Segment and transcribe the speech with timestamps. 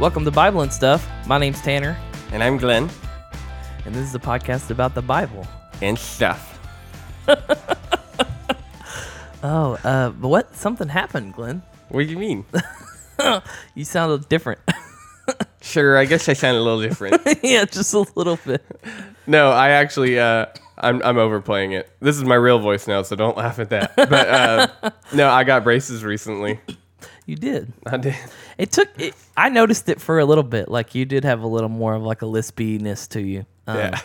[0.00, 1.06] Welcome to Bible and Stuff.
[1.26, 1.96] My name's Tanner,
[2.32, 2.88] And I'm Glenn.
[3.84, 5.46] and this is a podcast about the Bible.
[5.82, 6.58] And stuff.
[9.42, 10.54] Oh, uh, but what?
[10.54, 11.62] Something happened, Glenn.
[11.88, 12.44] What do you mean?
[13.74, 14.60] You sounded different.
[15.62, 17.22] sure, I guess I sound a little different.
[17.42, 18.62] yeah, just a little bit.
[19.26, 20.46] no, I actually, uh,
[20.78, 21.90] I'm, I'm overplaying it.
[22.00, 23.94] This is my real voice now, so don't laugh at that.
[23.96, 24.68] But uh,
[25.14, 26.60] no, I got braces recently.
[27.30, 27.72] You did.
[27.86, 28.16] I did.
[28.58, 28.88] It took.
[28.98, 30.68] It, I noticed it for a little bit.
[30.68, 33.46] Like you did have a little more of like a lispiness to you.
[33.68, 34.00] Um, Yeah.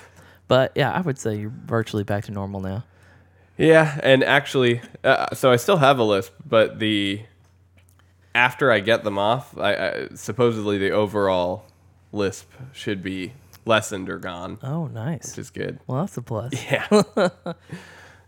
[0.48, 2.84] But yeah, I would say you're virtually back to normal now.
[3.58, 7.24] Yeah, and actually, uh, so I still have a lisp, but the
[8.36, 11.66] after I get them off, I, I supposedly the overall
[12.12, 13.34] lisp should be
[13.66, 15.30] lessened or gone, Oh, nice.
[15.32, 15.80] which is good.
[15.88, 16.54] Well, that's a plus.
[16.70, 16.86] Yeah.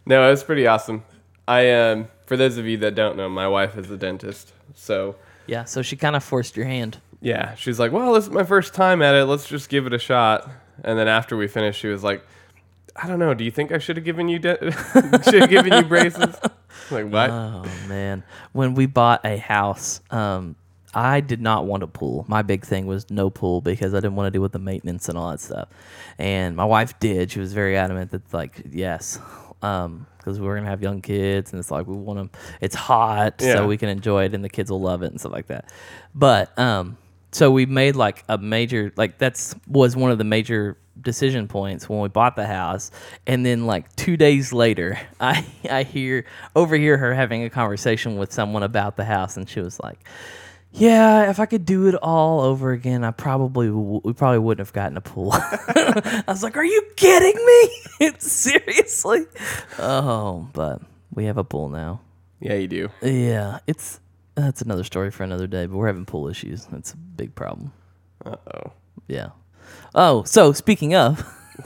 [0.07, 1.03] no, it was pretty awesome.
[1.47, 4.53] I um for those of you that don't know, my wife is a dentist.
[4.77, 5.15] So,
[5.47, 5.63] Yeah.
[5.65, 6.99] So she kind of forced your hand.
[7.21, 9.25] yeah, she's like, "Well, this is my first time at it.
[9.25, 10.49] Let's just give it a shot."
[10.83, 12.23] And then after we finished, she was like,
[12.95, 13.33] "I don't know.
[13.33, 14.71] Do you think I should have given you de-
[15.23, 16.51] should have given you braces?" I'm
[16.91, 20.55] like, "What?" Oh man, when we bought a house, um,
[20.93, 22.23] I did not want a pool.
[22.27, 25.09] My big thing was no pool because I didn't want to deal with the maintenance
[25.09, 25.69] and all that stuff.
[26.19, 27.31] And my wife did.
[27.31, 29.19] She was very adamant that like yes,
[29.61, 32.31] because we're gonna have young kids, and it's like we want them.
[32.61, 33.53] It's hot, Yeah.
[33.53, 35.71] so we can enjoy it, and the kids will love it and stuff like that.
[36.15, 36.97] But um,
[37.31, 41.87] so we made like a major like that's was one of the major decision points
[41.87, 42.89] when we bought the house
[43.27, 48.33] and then like two days later i i hear overhear her having a conversation with
[48.33, 49.99] someone about the house and she was like
[50.77, 54.65] yeah if i could do it all over again i probably w- we probably wouldn't
[54.65, 59.25] have gotten a pool i was like are you kidding me seriously
[59.79, 60.81] oh but
[61.13, 61.99] we have a pool now
[62.39, 62.89] Yeah, you do.
[63.01, 63.99] yeah it's
[64.35, 67.71] that's another story for another day but we're having pool issues that's a big problem
[68.25, 68.71] Uh oh.
[69.07, 69.29] yeah.
[69.95, 71.25] Oh, so speaking of,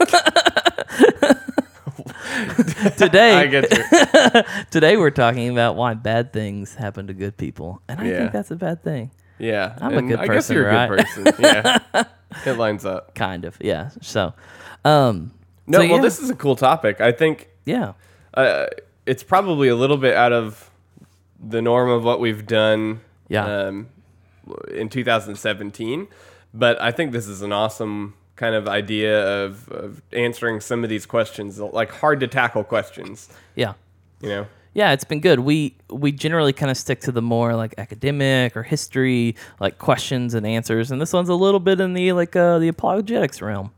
[2.96, 4.42] today I get you.
[4.70, 8.18] today we're talking about why bad things happen to good people, and I Yeah.
[8.18, 9.10] think that's a bad thing.
[9.38, 10.88] Yeah, I'm a and good I guess person, you're a right?
[11.14, 11.34] good person.
[11.42, 12.04] Yeah,
[12.46, 13.14] it lines up.
[13.14, 13.90] Kind of, yeah.
[14.00, 14.34] So,
[14.84, 15.32] um,
[15.66, 16.02] No, so, well, yeah.
[16.02, 17.00] this is a cool topic.
[17.00, 17.92] I think yeah,
[18.34, 18.66] uh,
[19.06, 20.70] it's probably a little bit out of
[21.44, 23.44] the norm of what we've done Yeah.
[23.66, 23.88] um,
[24.72, 26.08] in 2017
[26.54, 30.90] but i think this is an awesome kind of idea of, of answering some of
[30.90, 33.74] these questions like hard to tackle questions yeah.
[34.20, 35.40] you know Yeah, it's been good.
[35.40, 40.32] We we generally kind of stick to the more like academic or history like questions
[40.34, 43.70] and answers, and this one's a little bit in the like uh, the apologetics realm.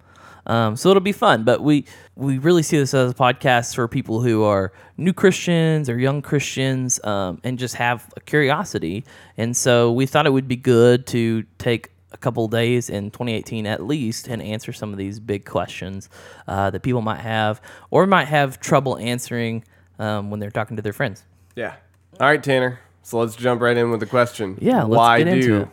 [0.47, 1.85] Um, so it'll be fun, but we
[2.17, 6.23] we really see this as a podcast for people who are new Christians or young
[6.23, 9.05] Christians um, and just have a curiosity.
[9.37, 13.67] And so we thought it would be good to take a couple days in 2018
[13.67, 16.09] at least and answer some of these big questions
[16.49, 17.61] uh, that people might have
[17.91, 19.65] or might have trouble answering
[19.99, 21.25] um, when they're talking to their friends.
[21.55, 21.75] yeah.
[22.21, 22.79] All right tanner.
[23.03, 24.57] So let's jump right in with the question.
[24.61, 25.71] Yeah, let's why get into do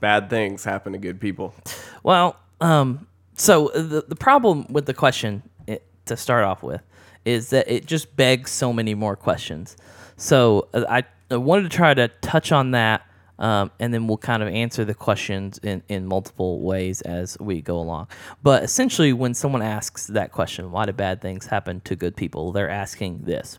[0.00, 1.54] bad things happen to good people?
[2.02, 3.06] Well, um,
[3.36, 6.82] so the the problem with the question it, to start off with
[7.24, 9.76] is that it just begs so many more questions.
[10.16, 13.06] So uh, I, I wanted to try to touch on that,
[13.38, 17.60] um, and then we'll kind of answer the questions in, in multiple ways as we
[17.60, 18.08] go along.
[18.42, 22.52] But essentially, when someone asks that question, why do bad things happen to good people?
[22.52, 23.58] They're asking this: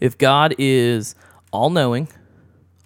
[0.00, 1.14] If God is
[1.52, 2.08] all knowing,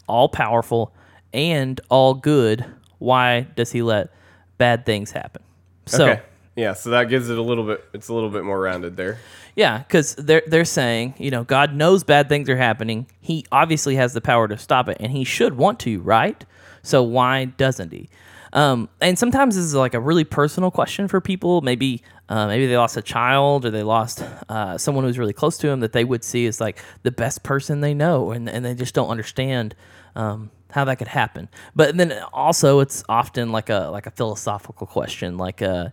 [0.09, 0.93] all powerful,
[1.33, 2.65] and all good,
[2.99, 4.11] why does he let
[4.59, 5.43] bad things happen?
[5.87, 6.23] So okay
[6.57, 9.19] yeah so that gives it a little bit it's a little bit more rounded there
[9.57, 13.07] yeah, because they're they're saying, you know, God knows bad things are happening.
[13.21, 16.45] He obviously has the power to stop it, and he should want to, right?
[16.83, 18.09] So why doesn't he?
[18.53, 21.61] Um, and sometimes this is like a really personal question for people.
[21.61, 25.57] Maybe uh, maybe they lost a child or they lost uh, someone who's really close
[25.59, 28.65] to them that they would see as like the best person they know, and and
[28.65, 29.77] they just don't understand
[30.17, 31.49] um, how that could happen.
[31.77, 35.91] But then also it's often like a like a philosophical question, like uh,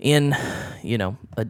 [0.00, 0.36] in
[0.82, 1.46] you know a,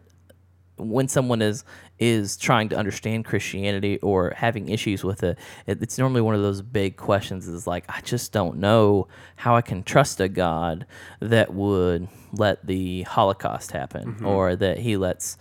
[0.77, 1.63] when someone is
[1.99, 5.37] is trying to understand Christianity or having issues with it,
[5.67, 7.47] it, it's normally one of those big questions.
[7.47, 10.85] Is like I just don't know how I can trust a God
[11.19, 15.37] that would let the Holocaust happen or that He lets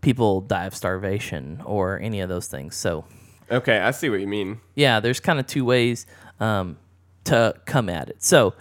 [0.00, 2.76] people die of starvation or any of those things.
[2.76, 3.04] So
[3.48, 6.06] okay i see what you mean yeah, there's kind of two ways
[6.38, 6.78] um,
[7.24, 8.22] to come at it.
[8.22, 8.54] So,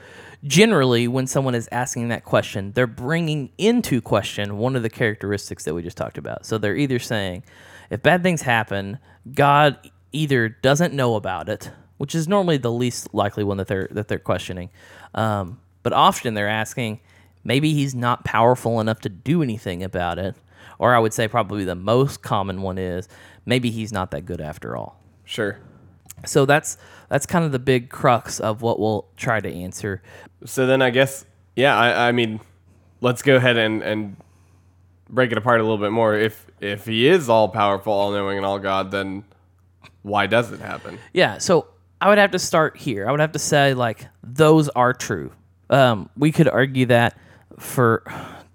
[0.45, 5.63] generally, when someone is asking that question, they're bringing into question one of the characteristics
[5.65, 6.45] that we just talked about.
[6.45, 7.43] So, they're either saying,
[7.89, 8.99] if bad things happen,
[9.33, 13.87] God either doesn't know about it which is normally the least likely one that they're
[13.91, 14.69] that they're questioning.
[15.13, 16.99] Um, but often they're asking,
[17.43, 20.35] maybe he's not powerful enough to do anything about it.
[20.77, 23.07] Or I would say probably the most common one is
[23.45, 24.99] maybe he's not that good after all.
[25.23, 25.59] Sure.
[26.25, 26.77] So that's
[27.09, 30.01] that's kind of the big crux of what we'll try to answer.
[30.45, 31.25] So then I guess,
[31.55, 32.39] yeah, I, I mean,
[33.01, 34.17] let's go ahead and, and
[35.09, 36.15] break it apart a little bit more.
[36.15, 39.23] If if he is all powerful, all knowing, and all God, then
[40.01, 40.99] why does it happen?
[41.13, 41.67] Yeah, so
[42.01, 43.07] I would have to start here.
[43.07, 45.31] I would have to say like those are true.
[45.69, 47.17] Um, we could argue that
[47.57, 48.03] for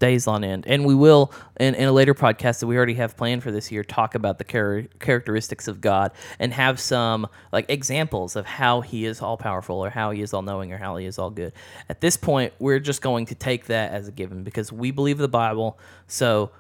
[0.01, 3.17] days on end, and we will in, in a later podcast that we already have
[3.17, 6.11] planned for this year talk about the char- characteristics of God
[6.41, 10.35] and have some like examples of how He is all powerful or how He is
[10.35, 11.53] all knowing or how He is all good.
[11.89, 15.19] At this point, we're just going to take that as a given because we believe
[15.19, 16.51] the Bible, so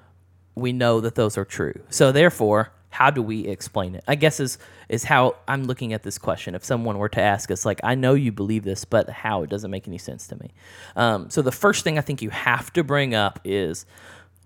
[0.54, 1.74] we know that those are true.
[1.88, 4.04] So therefore, how do we explain it?
[4.06, 4.58] I guess is
[4.88, 6.54] is how I'm looking at this question.
[6.54, 9.42] If someone were to ask us, like, I know you believe this, but how?
[9.42, 10.50] It doesn't make any sense to me.
[10.96, 13.86] Um, so the first thing I think you have to bring up is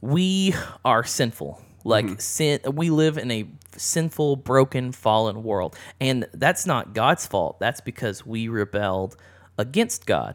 [0.01, 0.55] we
[0.85, 1.61] are sinful.
[1.87, 3.47] Like sin, we live in a
[3.77, 7.59] sinful, broken, fallen world, and that's not God's fault.
[7.61, 9.17] That's because we rebelled
[9.59, 10.35] against God.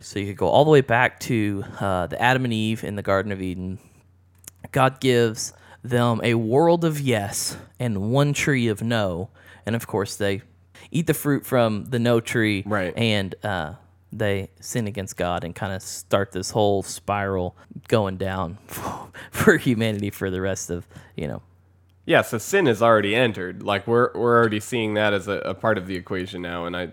[0.00, 2.96] So you could go all the way back to uh, the Adam and Eve in
[2.96, 3.78] the Garden of Eden.
[4.72, 5.52] God gives
[5.82, 9.30] them a world of yes and one tree of no.
[9.64, 10.42] And of course, they
[10.90, 12.62] eat the fruit from the no tree.
[12.66, 12.96] Right.
[12.96, 13.74] And uh,
[14.12, 17.56] they sin against God and kind of start this whole spiral
[17.88, 18.58] going down
[19.30, 20.86] for humanity for the rest of,
[21.16, 21.42] you know.
[22.06, 23.62] Yeah, so sin has already entered.
[23.62, 26.74] Like we're we're already seeing that as a, a part of the equation now, and
[26.74, 26.88] I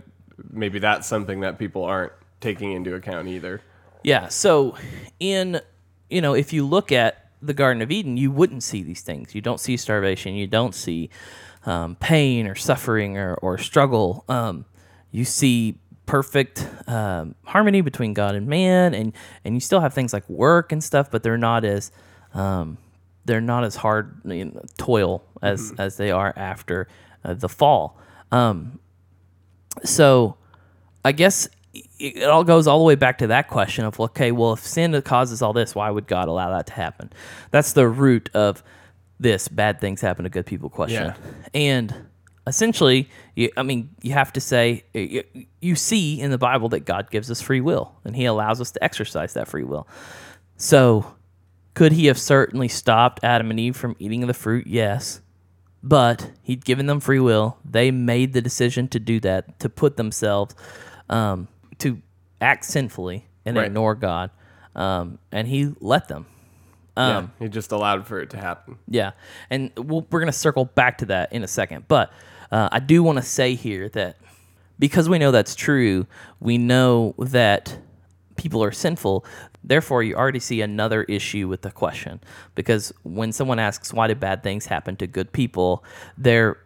[0.52, 2.12] maybe that's something that people aren't
[2.42, 3.62] taking into account either.
[4.04, 4.28] Yeah.
[4.28, 4.76] So,
[5.20, 5.62] in,
[6.10, 9.36] you know, if you look at the Garden of Eden, you wouldn't see these things.
[9.36, 10.36] You don't see starvation.
[10.36, 11.10] You don't see
[11.66, 14.24] um, pain or suffering or, or struggle.
[14.30, 14.66] Um,
[15.12, 20.14] you see perfect um, harmony between God and man, and and you still have things
[20.14, 21.92] like work and stuff, but they're not as
[22.34, 22.78] um,
[23.26, 26.88] they're not as hard you know, toil as as they are after
[27.24, 27.98] uh, the fall.
[28.32, 28.80] Um,
[29.84, 30.38] so,
[31.04, 31.48] I guess
[32.00, 35.00] it all goes all the way back to that question of okay, well, if sin
[35.02, 37.12] causes all this, why would God allow that to happen?
[37.52, 38.64] That's the root of
[39.20, 41.06] this bad things happen to good people question.
[41.06, 41.16] Yeah.
[41.54, 42.08] And
[42.48, 45.24] essentially, you, I mean, you have to say you,
[45.62, 48.72] you see in the Bible that God gives us free will, and He allows us
[48.72, 49.88] to exercise that free will.
[50.58, 51.16] So,
[51.74, 54.68] could He have certainly stopped Adam and Eve from eating the fruit?
[54.68, 55.22] Yes.
[55.84, 57.58] But he'd given them free will.
[57.64, 60.56] They made the decision to do that, to put themselves,
[61.10, 61.48] um,
[61.80, 62.02] to
[62.42, 63.68] act sinfully and Right.
[63.68, 64.32] ignore God.
[64.76, 66.26] Um, and he let them.
[66.98, 68.78] Um, yeah, he just allowed for it to happen.
[68.88, 69.12] yeah,
[69.50, 71.86] and we'll, we're going to circle back to that in a second.
[71.88, 72.12] But
[72.52, 74.18] uh, I do want to say here that
[74.80, 76.08] because we know that's true,
[76.40, 77.78] we know that
[78.38, 79.26] people are sinful.
[79.64, 82.22] Therefore, you already see another issue with the question.
[82.54, 85.84] Because when someone asks, why did bad things happen to good people,
[86.18, 86.58] they're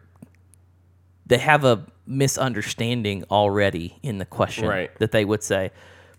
[1.26, 4.98] they have a misunderstanding already in the question Right.
[4.98, 5.70] that they would say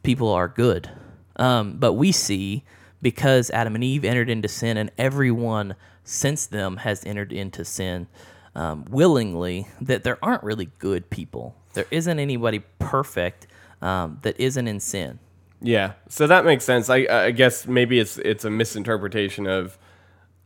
[0.04, 0.90] people are good.
[1.36, 2.64] Um, but we see
[3.02, 8.08] because Adam and Eve entered into sin, and everyone since them has entered into sin
[8.56, 11.56] um, willingly, that there aren't really good people.
[11.74, 13.48] There isn't anybody perfect
[13.82, 15.20] um, that isn't in sin.
[15.62, 16.90] Yeah, so that makes sense.
[16.90, 19.78] I, I guess maybe it's it's a misinterpretation of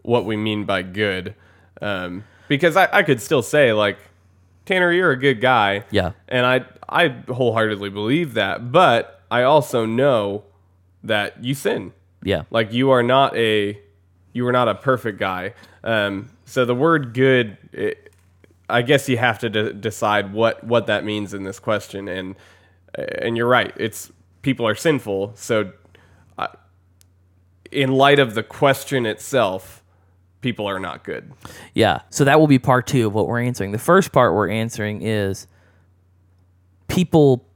[0.02, 1.36] what we mean by good,
[1.82, 3.98] um, because I, I could still say like,
[4.66, 5.84] Tanner, you're a good guy.
[5.92, 6.12] Yeah.
[6.28, 10.44] and I I wholeheartedly believe that, but I also know
[11.04, 11.94] that you sin.
[12.24, 12.44] Yeah.
[12.50, 13.80] Like you are not a
[14.34, 15.54] you are not a perfect guy.
[15.84, 18.14] Um, so the word good, it,
[18.70, 22.08] I guess you have to de- decide what what that means in this question.
[22.08, 22.36] And
[22.96, 23.74] and you're right.
[23.78, 25.34] It's people are sinful.
[25.36, 25.72] So
[26.38, 26.48] uh,
[27.72, 29.84] in light of the question itself,
[30.46, 31.34] people are not good.
[31.74, 32.02] Yeah.
[32.12, 33.72] So that will be part two of what we're answering.
[33.72, 35.48] The first part we're answering is
[36.88, 37.50] people.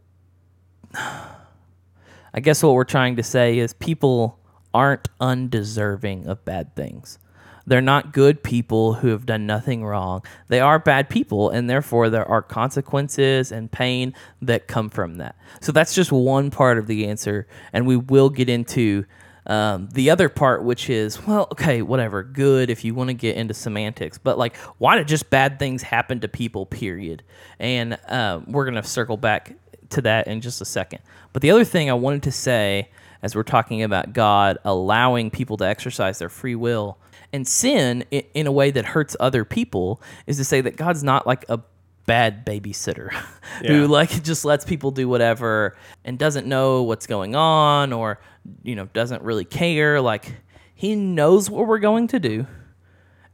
[0.95, 4.39] I guess what we're trying to say is people
[4.73, 7.19] aren't undeserving of bad things.
[7.67, 10.23] They're not good people who have done nothing wrong.
[10.47, 15.35] They are bad people, and therefore there are consequences and pain that come from that.
[15.61, 19.05] So that's just one part of the answer, and we will get into
[19.49, 23.35] um, the other part, which is well, okay, whatever, good if you want to get
[23.35, 26.65] into semantics, but like, why did just bad things happen to people?
[26.65, 27.23] Period.
[27.59, 29.55] And um, we're gonna circle back
[29.89, 30.99] to that in just a second.
[31.33, 32.89] But the other thing I wanted to say,
[33.23, 36.97] as we're talking about God allowing people to exercise their free will
[37.33, 41.25] and sin in a way that hurts other people, is to say that God's not
[41.27, 41.59] like a
[42.05, 43.11] bad babysitter
[43.61, 43.71] Yeah.
[43.73, 45.75] who like just lets people do whatever
[46.05, 48.19] and doesn't know what's going on or
[48.63, 50.01] you know doesn't really care.
[50.01, 50.35] Like
[50.73, 52.47] he knows what we're going to do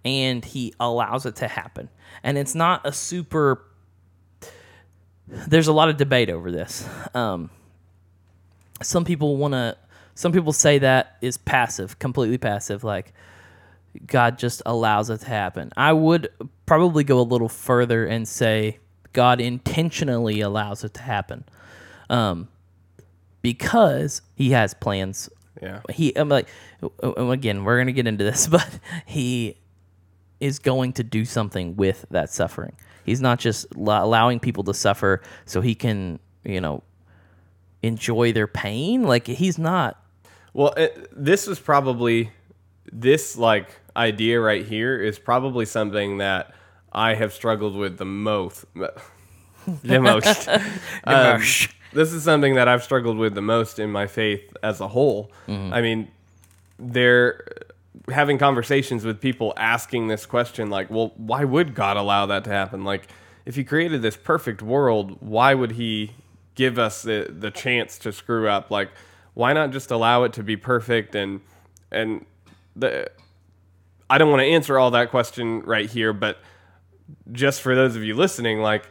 [0.04, 1.90] and he allows it to happen.
[2.24, 3.64] And it's not a super
[5.28, 6.88] there's a lot of debate over this.
[7.16, 7.50] Um,
[8.84, 9.76] some people want to
[10.14, 13.14] some people say that is passive completely passive like
[14.06, 15.72] god just allows it to happen.
[15.76, 16.30] I would
[16.66, 18.80] probably go a little further and say
[19.14, 21.46] god intentionally allows it to happen.
[22.10, 22.50] Um,
[23.54, 25.30] because he has plans
[25.62, 25.82] Yeah.
[25.94, 26.48] he I'm like
[27.04, 28.68] again we're gonna get into this but
[29.06, 29.58] he
[30.40, 32.74] is going to do something with that suffering
[33.06, 36.84] he's not just allowing people to suffer so he can you know
[37.84, 40.02] enjoy their pain like he's not
[40.54, 42.32] Well, it, this is probably
[42.92, 46.54] this like idea right here is probably something that
[46.92, 48.66] I have struggled with the most.
[48.74, 50.48] the most.
[51.04, 51.42] Um,
[51.96, 55.32] this is something that I've struggled with the most in my faith as a whole.
[55.48, 55.74] Mm-hmm.
[55.74, 56.12] I mean,
[56.78, 57.48] they're
[58.10, 62.50] having conversations with people asking this question like, well, why would God allow that to
[62.50, 62.84] happen?
[62.84, 63.08] Like,
[63.46, 66.12] if he created this perfect world, why would he
[66.56, 68.70] give us the, the chance to screw up?
[68.70, 68.90] Like,
[69.34, 71.42] why not just allow it to be perfect and
[71.92, 72.26] and
[72.76, 73.10] the
[74.10, 76.40] I don't want to answer all that question right here, but
[77.32, 78.88] just for those of you listening, like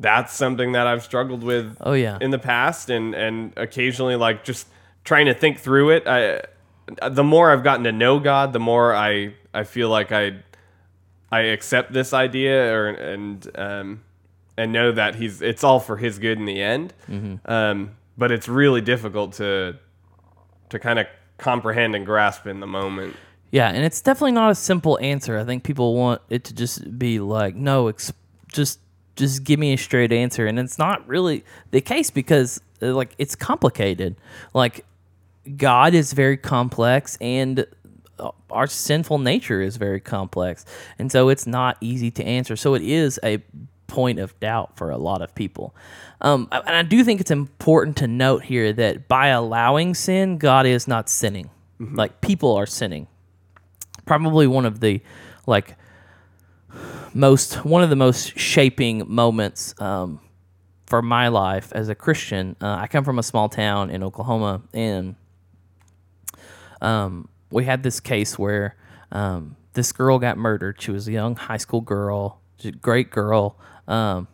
[0.00, 2.18] that's something that I've struggled with Oh, yeah.
[2.20, 4.66] in the past and and occasionally like just
[5.04, 6.04] trying to think through it.
[6.06, 6.40] I
[7.08, 10.36] the more I've gotten to know God, the more I I feel like I
[11.30, 14.00] I accept this idea or and um
[14.56, 16.92] and know that he's it's all for his good in the end.
[17.44, 19.76] Um but it's really difficult to
[20.70, 21.06] to kind of
[21.38, 23.16] comprehend and grasp in the moment.
[23.50, 25.38] Yeah, and it's definitely not a simple answer.
[25.38, 28.12] I think people want it to just be like, no, ex-
[28.52, 28.78] just
[29.16, 33.14] just give me a straight answer, and it's not really the case because uh, like
[33.18, 34.16] it's complicated.
[34.54, 34.84] Like
[35.56, 37.66] God is very complex, and
[38.18, 40.64] uh, our sinful nature is very complex,
[40.98, 42.56] and so it's not easy to answer.
[42.56, 43.38] So it is a
[43.86, 45.74] point of doubt for a lot of people.
[46.20, 50.64] Um, and I do think it's important to note here that by allowing sin, God
[50.64, 51.50] is not sinning.
[51.80, 53.08] Like people are sinning
[54.10, 55.00] probably one of the
[55.46, 55.76] like
[57.14, 60.20] most one of the most shaping moments um,
[60.86, 62.56] for my life as a Christian.
[62.60, 65.16] Uh, I come from a small town in Oklahoma, and
[66.80, 68.76] um, we had this case where
[69.12, 70.80] um, this girl got murdered.
[70.80, 72.40] She was a young high school girl,
[72.80, 73.56] great girl.
[73.88, 74.28] Um,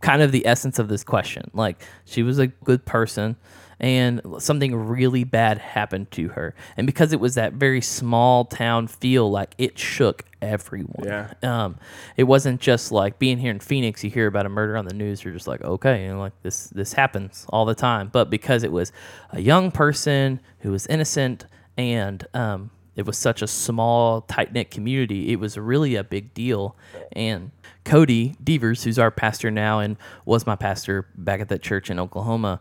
[0.00, 3.36] kind of the essence of this question, like she was a good person,
[3.80, 8.86] and something really bad happened to her, and because it was that very small town
[8.86, 11.04] feel, like it shook everyone.
[11.04, 11.32] Yeah.
[11.42, 11.78] Um,
[12.16, 14.04] it wasn't just like being here in Phoenix.
[14.04, 16.40] You hear about a murder on the news, you're just like, okay, you know, like
[16.42, 18.08] this this happens all the time.
[18.12, 18.92] But because it was
[19.30, 24.70] a young person who was innocent, and um, it was such a small, tight knit
[24.72, 26.76] community, it was really a big deal.
[27.12, 27.52] And
[27.84, 32.00] Cody Devers, who's our pastor now and was my pastor back at that church in
[32.00, 32.60] Oklahoma,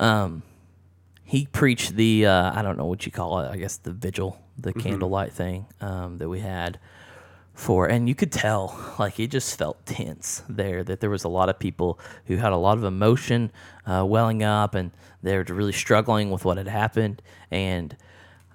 [0.00, 0.42] um,
[1.22, 3.50] he preached the uh, I don't know what you call it.
[3.50, 6.80] I guess the vigil, the candlelight thing um, that we had
[7.52, 10.82] for, and you could tell like it just felt tense there.
[10.82, 13.52] That there was a lot of people who had a lot of emotion
[13.86, 14.90] uh, welling up, and
[15.22, 17.22] they were really struggling with what had happened.
[17.50, 17.96] And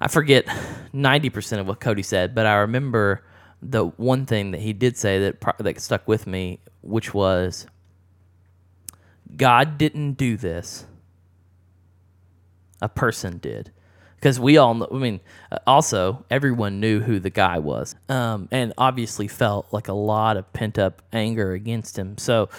[0.01, 0.45] I forget
[0.91, 3.23] ninety percent of what Cody said, but I remember
[3.61, 7.67] the one thing that he did say that pro- that stuck with me, which was,
[9.37, 10.85] God didn't do this
[12.85, 13.71] a person did.
[14.15, 15.19] Because we all know, i mean
[15.51, 20.37] uh, also everyone knew who the guy was um, and obviously felt like a lot
[20.37, 22.17] of pent up anger against him.
[22.17, 22.49] So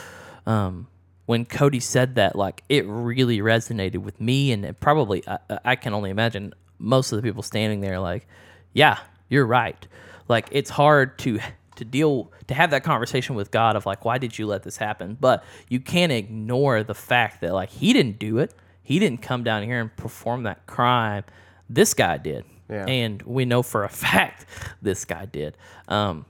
[0.47, 0.87] um,
[1.25, 5.95] when cody said that like it really resonated with me and probably I, I can
[5.95, 8.27] only imagine most of the people standing there like
[8.73, 9.87] yeah you're right.
[10.29, 11.41] Like it's hard to
[11.77, 14.77] to deal to have that conversation with god of like why did you let this
[14.77, 15.17] happen?
[15.19, 18.55] But you can't ignore the fact that like he didn't do it
[18.87, 21.25] he didn't come down here and perform that crime.
[21.69, 22.45] This guy did.
[22.71, 22.85] Yeah.
[22.87, 24.47] And we know for a fact
[24.81, 25.57] this guy did.
[25.89, 26.25] Um,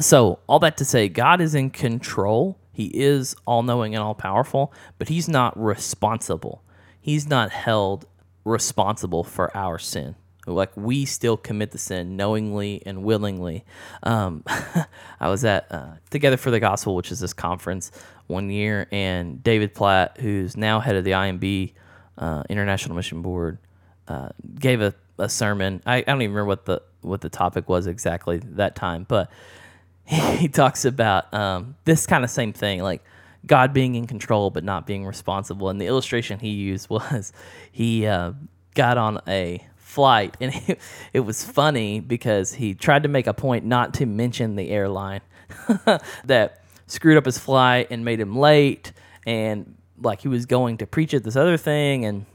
[0.00, 2.58] so, all that to say, God is in control.
[2.72, 6.64] He is all knowing and all powerful, but He's not responsible.
[7.00, 8.06] He's not held
[8.44, 10.16] responsible for our sin.
[10.54, 13.64] Like, we still commit the sin knowingly and willingly.
[14.02, 14.44] Um,
[15.20, 17.90] I was at uh, Together for the Gospel, which is this conference
[18.26, 21.72] one year, and David Platt, who's now head of the IMB
[22.18, 23.58] uh, International Mission Board,
[24.06, 25.82] uh, gave a, a sermon.
[25.86, 29.30] I, I don't even remember what the what the topic was exactly that time, but
[30.04, 33.02] he talks about um, this kind of same thing, like
[33.46, 35.68] God being in control but not being responsible.
[35.68, 37.32] And the illustration he used was
[37.70, 38.32] he uh,
[38.74, 40.78] got on a flight, and it,
[41.12, 45.22] it was funny because he tried to make a point not to mention the airline
[46.24, 48.92] that screwed up his flight and made him late,
[49.26, 52.26] and like he was going to preach at this other thing, and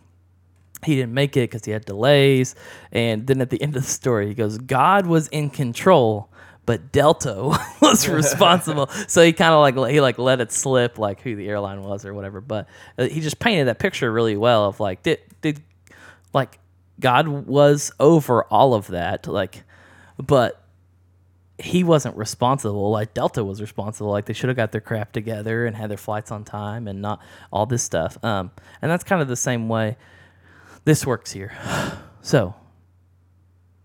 [0.83, 2.55] he didn't make it because he had delays.
[2.91, 6.29] And then at the end of the story, he goes, God was in control,
[6.65, 8.87] but Delta was responsible.
[9.07, 12.03] so he kind of like he like let it slip like who the airline was
[12.03, 12.41] or whatever.
[12.41, 12.67] But
[12.97, 15.61] uh, he just painted that picture really well of like did did
[16.33, 16.59] like
[16.99, 19.63] God was over all of that like,
[20.17, 20.63] but
[21.57, 22.91] he wasn't responsible.
[22.91, 24.11] Like delta was responsible.
[24.11, 27.01] Like they should have got their crap together and had their flights on time and
[27.01, 27.21] not
[27.51, 28.17] all this stuff.
[28.23, 29.97] Um, and that's kind of the same way
[30.85, 31.53] this works here.
[32.25, 32.55] So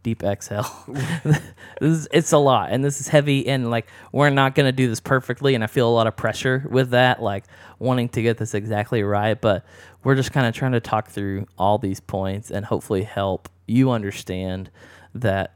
[0.05, 0.65] deep exhale.
[1.25, 1.41] This
[1.81, 4.89] is, it's a lot and this is heavy and like we're not going to do
[4.89, 7.45] this perfectly and i feel a lot of pressure with that like
[7.79, 9.65] wanting to get this exactly right but
[10.05, 13.91] we're just kind of trying to talk through all these points and hopefully help you
[13.91, 14.71] understand
[15.15, 15.55] that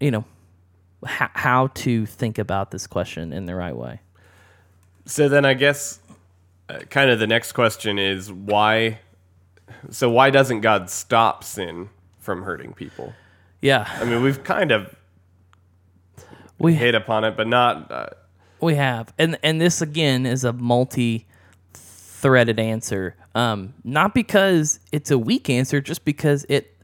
[0.00, 0.24] you know
[1.06, 4.00] how, how to think about this question in the right way.
[5.06, 6.00] So then I guess
[6.68, 8.98] uh, kind of the next question is why
[9.90, 13.12] so why doesn't God stop sin from hurting people?
[13.60, 13.88] Yeah.
[14.00, 14.94] I mean, we've kind of
[16.58, 18.06] we hit upon it, but not uh,
[18.60, 19.12] we have.
[19.18, 21.26] And and this again is a multi
[22.24, 23.14] threaded answer.
[23.34, 26.74] Um, not because it's a weak answer, just because it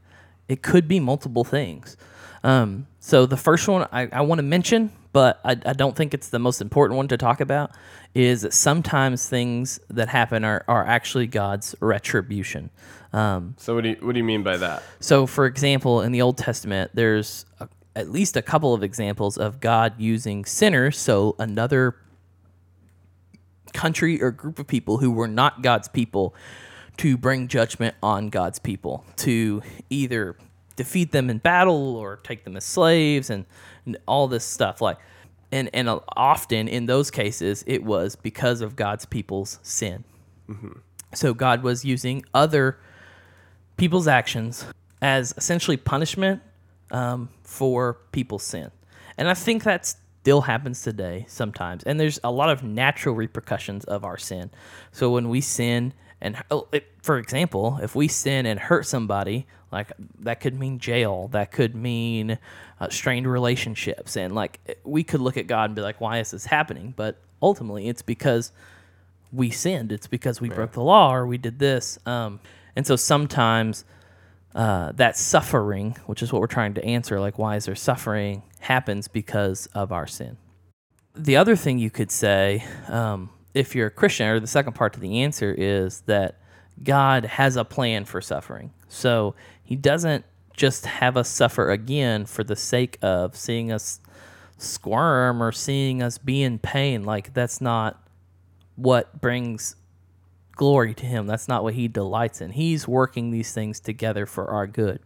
[0.47, 1.97] it could be multiple things.
[2.43, 6.13] Um, so the first one I, I want to mention, but I, I don't think
[6.13, 7.71] it's the most important one to talk about,
[8.13, 12.69] is that sometimes things that happen are, are actually God's retribution.
[13.11, 14.83] Um, so what do you what do you mean by that?
[14.99, 19.39] so, for example, in the Old Testament, there's a, at least a couple of examples
[19.39, 21.95] of God using sinners, so another
[23.73, 26.35] country or group of people who were not God's people,
[26.97, 30.35] to bring judgment on God's people, to either
[30.75, 33.45] defeat them in battle or take them as slaves and,
[33.85, 34.97] and all this stuff like
[35.51, 40.03] and and often in those cases it was because of God's people's sin.
[40.49, 40.79] Mm-hmm.
[41.13, 42.79] So God was using other
[43.77, 44.65] people's actions
[45.01, 46.41] as essentially punishment
[46.91, 48.71] um, for people's sin,
[49.17, 51.83] and I think that still happens today sometimes.
[51.83, 54.51] And there's a lot of natural repercussions of our sin.
[54.91, 56.67] So when we sin and oh,
[57.01, 61.73] for example, if we sin and hurt somebody, like that could mean jail, that could
[61.73, 62.37] mean
[62.79, 66.29] uh, strained relationships, and like we could look at God and be like, "Why is
[66.31, 68.51] this happening?" But ultimately, it's because
[69.33, 69.91] we sinned.
[69.91, 71.97] It's because we broke the law or we did this.
[72.05, 72.39] Um,
[72.75, 73.83] and so sometimes
[74.55, 78.43] uh, that suffering, which is what we're trying to answer, like why is there suffering,
[78.59, 80.37] happens because of our sin.
[81.15, 84.93] The other thing you could say, um, if you're a Christian, or the second part
[84.93, 86.39] to the answer is that
[86.83, 88.71] God has a plan for suffering.
[88.87, 93.99] So he doesn't just have us suffer again for the sake of seeing us
[94.57, 97.03] squirm or seeing us be in pain.
[97.03, 98.01] Like, that's not
[98.75, 99.75] what brings
[100.55, 101.27] glory to him.
[101.27, 102.51] That's not what he delights in.
[102.51, 104.99] He's working these things together for our good.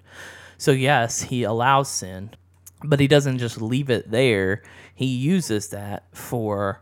[0.57, 2.31] So, yes, he allows sin,
[2.83, 4.63] but he doesn't just leave it there.
[4.93, 6.81] He uses that for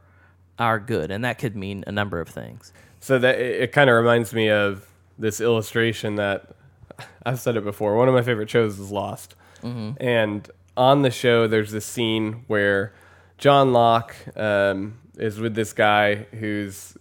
[0.59, 2.71] our good, and that could mean a number of things.
[2.99, 6.55] So that it, it kind of reminds me of this illustration that
[7.25, 7.95] I've said it before.
[7.95, 9.91] One of my favorite shows is Lost, mm-hmm.
[9.97, 12.93] and on the show, there's this scene where
[13.37, 16.97] John Locke um, is with this guy who's,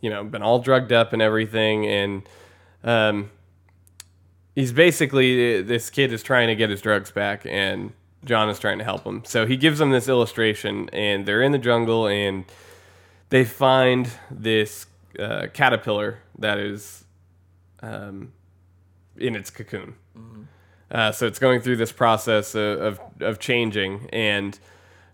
[0.00, 2.22] you know, been all drugged up and everything, and
[2.84, 3.30] um,
[4.54, 7.92] he's basically this kid is trying to get his drugs back, and
[8.24, 9.22] John is trying to help him.
[9.24, 12.44] So he gives him this illustration, and they're in the jungle, and
[13.30, 14.86] they find this
[15.18, 17.04] uh, caterpillar that is
[17.80, 18.32] um,
[19.16, 19.94] in its cocoon.
[20.16, 20.42] Mm-hmm.
[20.90, 24.58] Uh, so it's going through this process of, of, of changing, and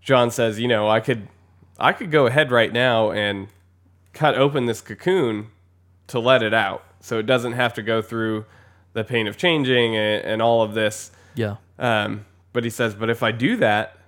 [0.01, 1.29] John says, you know, I could
[1.79, 3.49] I could go ahead right now and
[4.15, 5.49] cut open this cocoon
[6.07, 8.45] to let it out, so it doesn't have to go through
[8.93, 11.11] the pain of changing and, and all of this.
[11.35, 11.57] Yeah.
[11.79, 13.99] Um, but he says, but if I do that,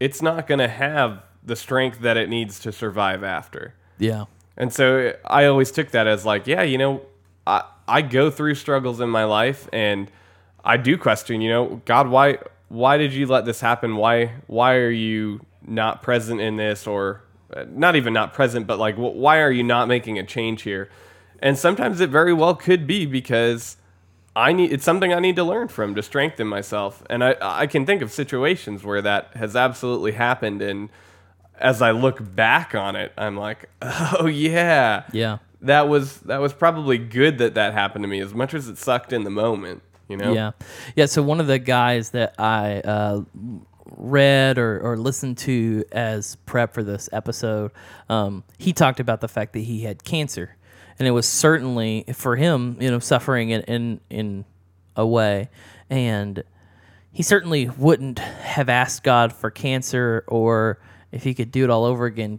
[0.00, 3.74] it's not going to have the strength that it needs to survive after.
[3.98, 4.24] Yeah.
[4.56, 7.02] And so I always took that as like, yeah, you know,
[7.46, 10.10] I I go through struggles in my life and
[10.64, 13.96] I do question, you know, God, why why did you let this happen?
[13.96, 17.22] Why why are you not present in this or
[17.68, 20.88] not even not present, but like why are you not making a change here?
[21.40, 23.76] And sometimes it very well could be because
[24.36, 27.02] I need it's something I need to learn from to strengthen myself.
[27.08, 30.88] And I I can think of situations where that has absolutely happened and
[31.60, 35.38] as I look back on it, I'm like, oh yeah, Yeah.
[35.62, 38.20] that was that was probably good that that happened to me.
[38.20, 40.32] As much as it sucked in the moment, you know.
[40.32, 40.52] Yeah,
[40.94, 41.06] yeah.
[41.06, 43.22] So one of the guys that I uh,
[43.90, 47.70] read or, or listened to as prep for this episode,
[48.08, 50.56] um, he talked about the fact that he had cancer,
[50.98, 54.44] and it was certainly for him, you know, suffering in in, in
[54.96, 55.48] a way,
[55.88, 56.42] and
[57.12, 60.78] he certainly wouldn't have asked God for cancer or
[61.10, 62.38] if he could do it all over again,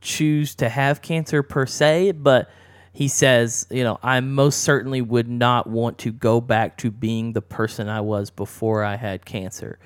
[0.00, 2.48] choose to have cancer per se, but
[2.92, 7.32] he says, you know, I most certainly would not want to go back to being
[7.32, 9.78] the person I was before I had cancer.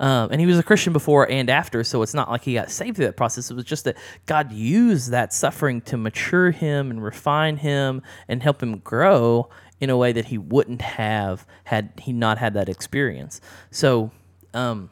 [0.00, 2.70] Um, and he was a Christian before and after, so it's not like he got
[2.70, 3.50] saved through that process.
[3.50, 8.42] It was just that God used that suffering to mature him and refine him and
[8.42, 12.70] help him grow in a way that he wouldn't have had he not had that
[12.70, 13.42] experience.
[13.70, 14.10] So,
[14.54, 14.88] um,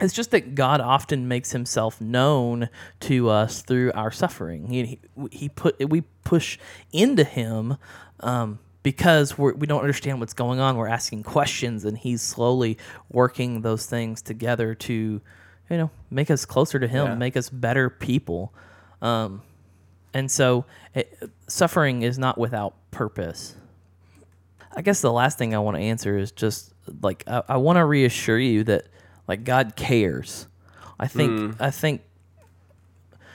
[0.00, 2.68] it's just that God often makes Himself known
[3.00, 4.68] to us through our suffering.
[4.68, 4.98] He
[5.30, 6.58] he, put we push
[6.92, 7.76] into Him
[8.20, 10.76] um, because we're, we don't understand what's going on.
[10.76, 12.78] We're asking questions, and He's slowly
[13.10, 14.92] working those things together to,
[15.70, 17.14] you know, make us closer to Him, Yeah.
[17.14, 18.52] make us better people.
[19.02, 19.42] Um,
[20.14, 20.64] and so,
[20.94, 23.54] it, suffering is not without purpose.
[24.74, 27.76] I guess the last thing I want to answer is just like I, I want
[27.76, 28.86] to reassure you that
[29.28, 30.46] like God cares.
[30.98, 32.02] I think I think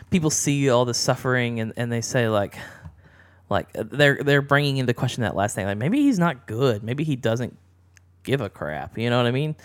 [0.09, 2.57] people see all the suffering and, and they say like
[3.49, 7.03] like they're they're bringing into question that last thing like maybe he's not good maybe
[7.03, 7.57] he doesn't
[8.23, 9.55] give a crap you know what I mean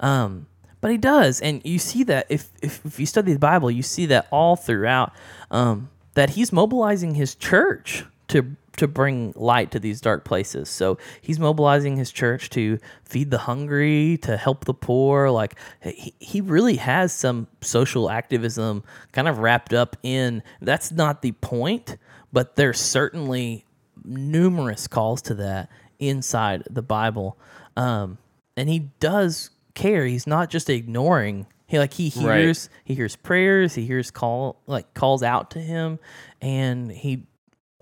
[0.00, 0.46] um
[0.80, 3.82] but he does and you see that if if, if you study the Bible you
[3.82, 5.12] see that all throughout
[5.50, 10.68] um that he's mobilizing his church to to bring light to these dark places.
[10.70, 15.28] So he's mobilizing his church to feed the hungry, to help the poor.
[15.28, 21.20] Like he, he really has some social activism kind of wrapped up in that's not
[21.20, 21.98] the point,
[22.32, 23.64] but there's certainly
[24.04, 27.36] numerous calls to that inside the Bible.
[27.76, 28.18] Um,
[28.56, 30.06] and he does care.
[30.06, 31.46] He's not just ignoring.
[31.66, 32.40] He like he Right.
[32.40, 35.98] hears he hears prayers, he hears call like calls out to him,
[36.40, 37.26] and he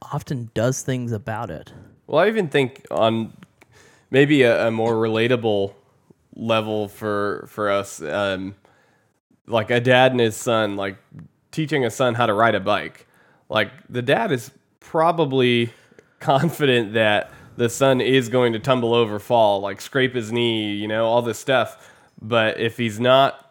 [0.02, 1.72] often does things about it.
[2.06, 3.32] Well, I even think on
[4.10, 5.72] maybe a, a more relatable
[6.36, 8.54] level for for us, um,
[9.46, 10.98] like a dad and his son, like
[11.50, 13.06] teaching a son how to ride a bike.
[13.48, 15.72] Like the dad is probably
[16.20, 20.88] confident that the son is going to tumble over, fall, like scrape his knee, you
[20.88, 21.90] know, all this stuff.
[22.20, 23.48] But if he's not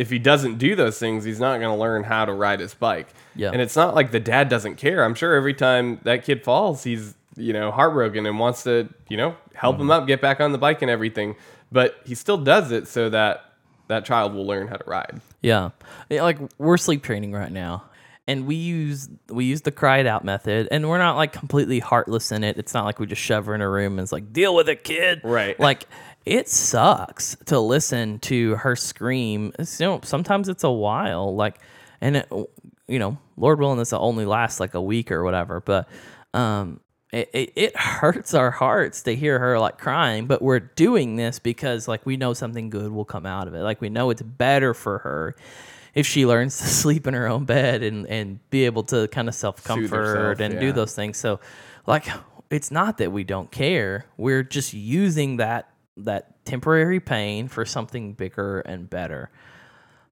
[0.00, 2.72] if he doesn't do those things, he's not going to learn how to ride his
[2.72, 3.08] bike.
[3.36, 3.50] Yeah.
[3.50, 5.04] And it's not like the dad doesn't care.
[5.04, 9.18] I'm sure every time that kid falls, he's, you know, heartbroken and wants to, you
[9.18, 9.90] know, help him mm-hmm.
[9.90, 11.36] up, get back on the bike and everything.
[11.70, 13.44] But he still does it so that
[13.88, 15.20] that child will learn how to ride.
[15.42, 15.70] Yeah.
[16.08, 17.84] Yeah, like we're sleep training right now.
[18.30, 21.80] And we use we use the cry it out method and we're not like completely
[21.80, 22.58] heartless in it.
[22.58, 24.68] It's not like we just shove her in a room and it's like, deal with
[24.68, 25.20] it, kid.
[25.24, 25.58] Right.
[25.70, 25.88] Like
[26.24, 29.52] it sucks to listen to her scream.
[29.58, 31.34] It's, you know, sometimes it's a while.
[31.34, 31.58] Like
[32.00, 32.32] and it,
[32.86, 35.60] you know, Lord willing this will only last like a week or whatever.
[35.60, 35.88] But
[36.32, 36.78] um
[37.12, 41.40] it, it, it hurts our hearts to hear her like crying, but we're doing this
[41.40, 43.62] because like we know something good will come out of it.
[43.62, 45.34] Like we know it's better for her
[45.94, 49.28] if she learns to sleep in her own bed and, and be able to kind
[49.28, 51.16] of self comfort and do those things.
[51.18, 51.40] So
[51.86, 52.08] like
[52.50, 54.06] it's not that we don't care.
[54.16, 59.30] We're just using that that temporary pain for something bigger and better.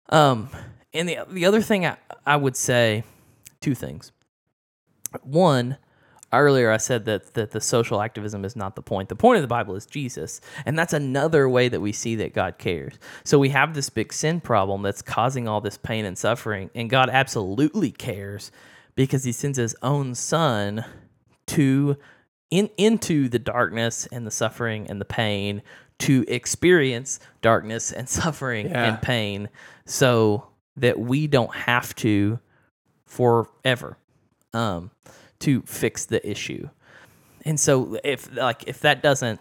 [0.09, 0.51] Um
[0.93, 3.05] and the the other thing I, I would say
[3.61, 4.13] two things.
[5.23, 5.79] One,
[6.33, 9.09] earlier I said that that the social activism is not the point.
[9.09, 12.35] The point of the Bible is Jesus, and that's another way that we see that
[12.35, 12.95] God cares.
[13.25, 16.91] So we have this big sin problem that's causing all this pain and suffering, and
[16.91, 18.51] God absolutely cares
[18.95, 20.85] because He sends His own Son
[21.49, 21.97] to
[22.51, 25.63] in into the darkness and the suffering and the pain
[26.01, 28.85] to experience darkness and suffering Yeah.
[28.85, 29.49] and pain
[29.87, 32.39] so that we don't have to
[33.07, 33.97] forever
[34.55, 34.91] um,
[35.41, 36.69] to fix the issue.
[37.45, 39.41] And so if like if that doesn't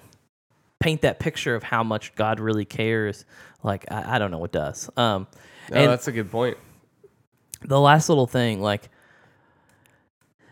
[0.80, 3.26] paint that picture of how much God really cares,
[3.64, 4.90] like I, I don't know what does.
[4.96, 5.28] Um,
[5.72, 6.58] No, and that's a good point.
[7.66, 8.90] the last little thing, like,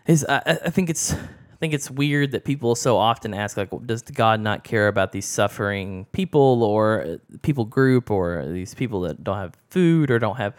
[0.06, 3.56] is I, I I think it's I think it's weird that people so often ask
[3.56, 8.74] like, does God not care about these suffering people or uh, people group or these
[8.74, 10.54] people that don't have food or don't have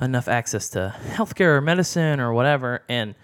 [0.00, 3.14] enough access to healthcare or medicine or whatever and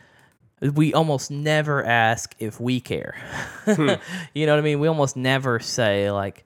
[0.60, 3.14] we almost never ask if we care.
[3.66, 4.80] you know what I mean?
[4.80, 6.44] We almost never say like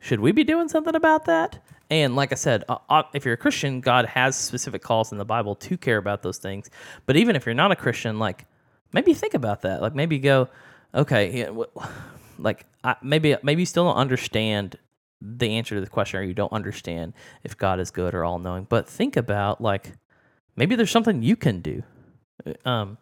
[0.00, 1.58] should we be doing something about that?
[1.90, 5.18] And like I said, uh, uh, if you're a Christian, God has specific calls in
[5.18, 6.70] the Bible to care about those things.
[7.06, 8.46] But even if you're not a Christian, like
[8.92, 9.80] maybe think about that.
[9.82, 10.48] Like maybe go,
[10.94, 11.88] okay, yeah, wh-
[12.38, 14.76] like I, maybe maybe you still don't understand
[15.20, 18.38] the answer to the question, or you don't understand if God is good or all
[18.38, 18.66] knowing.
[18.68, 19.92] But think about like
[20.56, 21.82] maybe there's something you can do.
[22.46, 22.98] Uh, Um.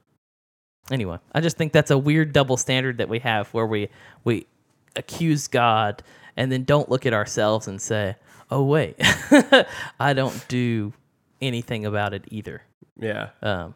[0.90, 3.88] Anyway, I just think that's a weird double standard that we have, where we
[4.24, 4.46] we
[4.94, 6.02] accuse God
[6.36, 8.16] and then don't look at ourselves and say,
[8.50, 8.96] "Oh wait,
[10.00, 10.92] I don't do
[11.42, 12.62] anything about it either."
[12.98, 13.30] Yeah.
[13.42, 13.74] Um,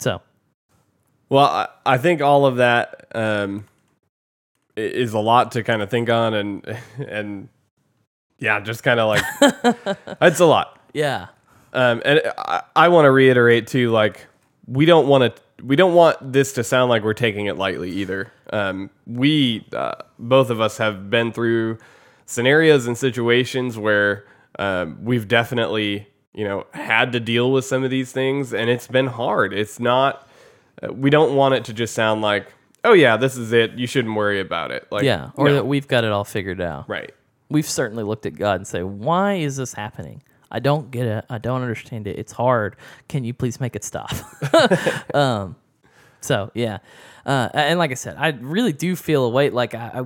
[0.00, 0.20] so
[1.28, 3.66] Well, I, I think all of that um,
[4.76, 7.48] is a lot to kind of think on, and and
[8.38, 9.22] yeah, just kind of like
[10.22, 10.80] it's a lot.
[10.92, 11.26] yeah,
[11.72, 14.26] Um, and I, I want to reiterate too, like
[14.66, 17.90] we don't want to, we don't want this to sound like we're taking it lightly
[17.90, 18.32] either.
[18.52, 21.78] Um, we, uh, both of us, have been through
[22.26, 24.24] scenarios and situations where
[24.58, 28.86] um, we've definitely, you know, had to deal with some of these things, and it's
[28.86, 29.52] been hard.
[29.52, 30.28] It's not.
[30.82, 32.52] uh, We don't want it to just sound like,
[32.84, 33.72] oh yeah, this is it.
[33.72, 34.86] You shouldn't worry about it.
[34.90, 35.54] Like, yeah, or no.
[35.54, 36.88] that we've got it all figured out.
[36.88, 37.12] right.
[37.48, 40.22] We've certainly looked at God and say, "Why is this happening?
[40.50, 41.24] I don't get it.
[41.28, 42.18] I don't understand it.
[42.18, 42.76] It's hard.
[43.08, 44.12] Can you please make it stop?"
[45.14, 45.56] um,
[46.20, 46.78] so yeah,
[47.26, 49.52] uh, and like I said, I really do feel a weight.
[49.52, 50.04] Like I, I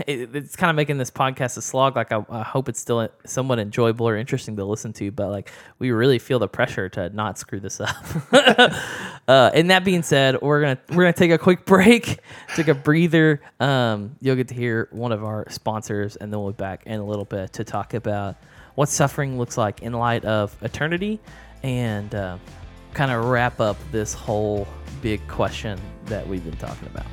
[0.06, 1.96] it, it's kind of making this podcast a slog.
[1.96, 5.50] Like I, I hope it's still somewhat enjoyable or interesting to listen to, but like
[5.78, 7.94] we really feel the pressure to not screw this up.
[9.28, 12.20] uh, and that being said, we're gonna we're gonna take a quick break,
[12.56, 13.42] take a breather.
[13.60, 17.00] Um, you'll get to hear one of our sponsors, and then we'll be back in
[17.00, 18.36] a little bit to talk about
[18.74, 21.20] what suffering looks like in light of eternity,
[21.62, 22.38] and uh,
[22.94, 24.66] kind of wrap up this whole
[25.00, 27.06] big question that we've been talking about.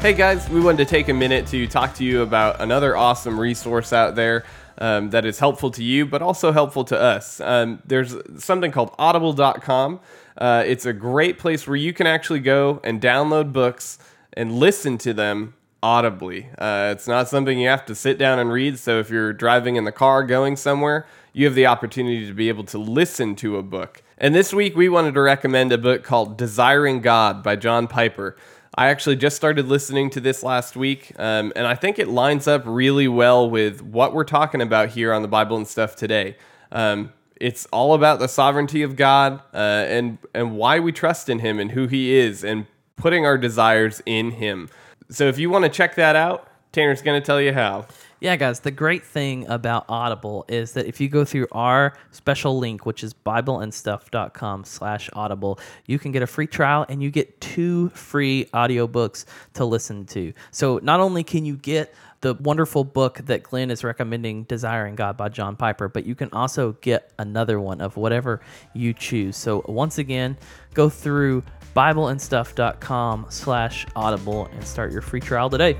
[0.00, 3.40] Hey guys, we wanted to take a minute to talk to you about another awesome
[3.40, 4.44] resource out there
[4.78, 7.40] um, that is helpful to you, but also helpful to us.
[7.40, 10.00] Um, there's something called audible.com.
[10.38, 13.98] Uh, it's a great place where you can actually go and download books
[14.34, 16.48] and listen to them audibly.
[16.58, 18.78] Uh, it's not something you have to sit down and read.
[18.78, 22.48] So if you're driving in the car going somewhere, you have the opportunity to be
[22.48, 24.02] able to listen to a book.
[24.18, 28.36] And this week, we wanted to recommend a book called Desiring God by John Piper.
[28.78, 32.46] I actually just started listening to this last week, um, and I think it lines
[32.46, 36.36] up really well with what we're talking about here on the Bible and stuff today.
[36.70, 41.38] Um, it's all about the sovereignty of God uh, and and why we trust in
[41.38, 44.68] Him and who He is, and putting our desires in Him.
[45.08, 47.86] So if you want to check that out, Tanner's going to tell you how.
[48.18, 52.58] Yeah, guys, the great thing about Audible is that if you go through our special
[52.58, 57.38] link, which is bibleandstuff.com slash audible, you can get a free trial and you get
[57.42, 60.32] two free audiobooks to listen to.
[60.50, 65.18] So not only can you get the wonderful book that Glenn is recommending, Desiring God
[65.18, 68.40] by John Piper, but you can also get another one of whatever
[68.72, 69.36] you choose.
[69.36, 70.38] So once again,
[70.72, 71.42] go through
[71.76, 75.76] bibleandstuff.com slash audible and start your free trial today.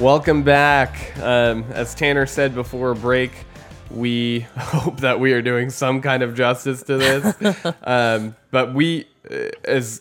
[0.00, 1.14] Welcome back.
[1.18, 3.32] Um, as Tanner said before break,
[3.90, 7.74] we hope that we are doing some kind of justice to this.
[7.84, 10.00] um, but we, uh, as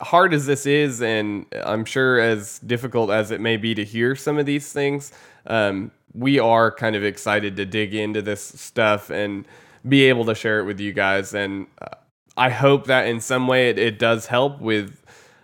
[0.00, 4.16] hard as this is, and I'm sure as difficult as it may be to hear
[4.16, 5.12] some of these things,
[5.46, 9.46] um, we are kind of excited to dig into this stuff and
[9.88, 11.32] be able to share it with you guys.
[11.32, 11.94] And uh,
[12.36, 15.00] I hope that in some way it, it does help with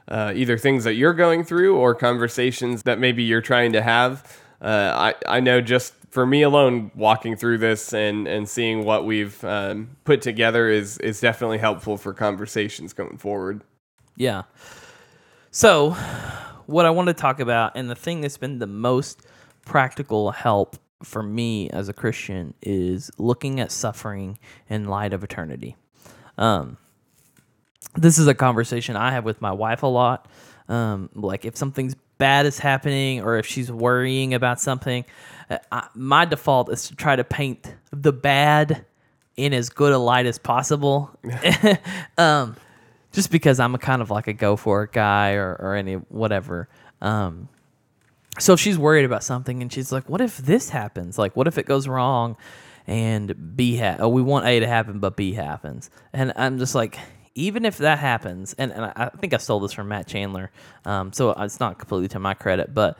[0.08, 4.40] uh, either things that you're going through or conversations that maybe you're trying to have.
[4.60, 9.04] Uh, I, I know just for me alone, walking through this and, and seeing what
[9.04, 13.62] we've um, put together is, is definitely helpful for conversations going forward.
[14.16, 14.42] Yeah.
[15.50, 15.90] So,
[16.66, 19.22] what I want to talk about, and the thing that's been the most
[19.66, 24.38] practical help for me as a Christian, is looking at suffering
[24.68, 25.76] in light of eternity.
[26.38, 26.78] Um,
[27.96, 30.28] this is a conversation I have with my wife a lot.
[30.68, 35.04] Um, like if something's bad is happening or if she's worrying about something,
[35.50, 38.84] uh, I, my default is to try to paint the bad
[39.36, 41.10] in as good a light as possible.
[42.18, 42.56] um,
[43.12, 45.94] just because I'm a kind of like a go for it guy or, or any
[45.94, 46.68] whatever.
[47.00, 47.48] Um,
[48.38, 51.18] so if she's worried about something and she's like, what if this happens?
[51.18, 52.36] Like, what if it goes wrong?
[52.86, 55.90] and B ha- oh, we want A to happen, but B happens.
[56.12, 56.98] And I'm just like,
[57.34, 60.50] even if that happens, and, and I think I stole this from Matt Chandler,
[60.84, 62.96] um, so it's not completely to my credit, but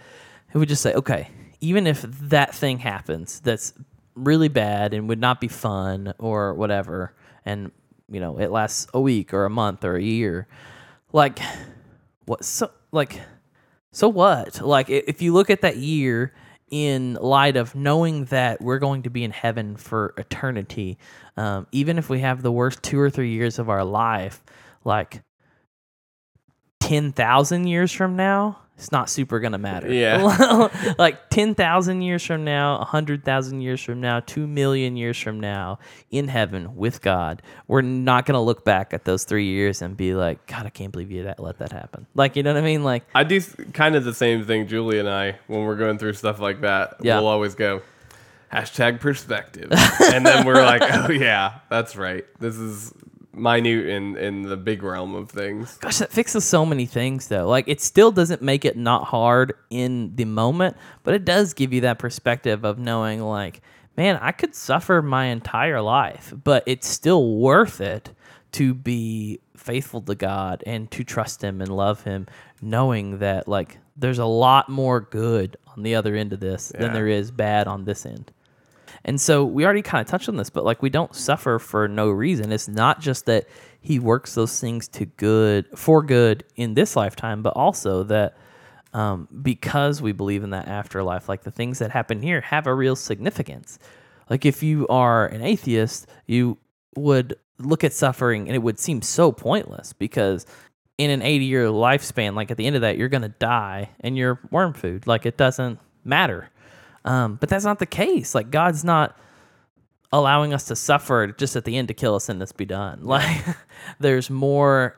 [0.52, 1.28] he would just say, okay,
[1.60, 3.72] even if that thing happens that's
[4.14, 7.70] really bad and would not be fun or whatever, and
[8.10, 10.46] you know it lasts a week or a month or a year,
[11.12, 11.38] like
[12.24, 12.44] what?
[12.44, 13.20] So like,
[13.92, 14.60] so what?
[14.60, 16.32] Like if you look at that year
[16.74, 20.98] in light of knowing that we're going to be in heaven for eternity,
[21.36, 24.42] um, even if we have the worst two or three years of our life,
[24.84, 25.22] like
[26.80, 29.92] 10,000 years from now, it's not super going to matter.
[29.92, 30.68] Yeah.
[30.98, 35.78] like 10,000 years from now, 100,000 years from now, 2 million years from now
[36.10, 39.96] in heaven with God, we're not going to look back at those 3 years and
[39.96, 42.06] be like, god, I can't believe you that let that happen.
[42.14, 42.82] Like, you know what I mean?
[42.82, 43.40] Like I do
[43.72, 46.96] kind of the same thing, Julie and I, when we're going through stuff like that.
[47.00, 47.18] Yeah.
[47.18, 47.82] We'll always go,
[48.52, 49.70] hashtag perspective.
[50.12, 52.24] and then we're like, oh, yeah, that's right.
[52.40, 52.92] This is
[53.36, 55.76] minute in, in the big realm of things.
[55.78, 57.48] Gosh, that fixes so many things though.
[57.48, 61.72] Like it still doesn't make it not hard in the moment, but it does give
[61.72, 63.60] you that perspective of knowing like,
[63.96, 68.10] man, I could suffer my entire life, but it's still worth it
[68.52, 72.26] to be faithful to God and to trust him and love him,
[72.60, 76.92] knowing that like there's a lot more good on the other end of this than
[76.92, 78.30] there is bad on this end.
[79.04, 81.88] And so we already kind of touched on this, but like we don't suffer for
[81.88, 82.52] no reason.
[82.52, 83.46] It's not just that
[83.80, 88.36] he works those things to good for good in this lifetime, but also that
[88.94, 92.74] um, because we believe in that afterlife, like the things that happen here have a
[92.74, 93.78] real significance.
[94.30, 96.56] Like if you are an atheist, you
[96.96, 100.46] would look at suffering and it would seem so pointless because
[100.96, 103.90] in an 80 year lifespan, like at the end of that, you're going to die
[104.00, 105.06] and you're worm food.
[105.06, 106.50] Like it doesn't matter.
[107.04, 108.34] Um, but that's not the case.
[108.34, 109.16] Like God's not
[110.12, 113.02] allowing us to suffer just at the end to kill us and this be done.
[113.04, 113.44] Like
[113.98, 114.96] there's more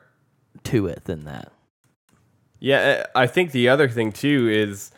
[0.63, 1.51] to it than that.
[2.59, 4.91] Yeah, I think the other thing too is,